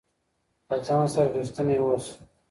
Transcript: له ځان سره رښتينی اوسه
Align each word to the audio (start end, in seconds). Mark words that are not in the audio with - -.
له 0.67 0.77
ځان 0.85 1.05
سره 1.13 1.31
رښتينی 1.35 1.77
اوسه 1.81 2.13